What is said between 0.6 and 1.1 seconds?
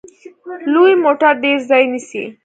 لوی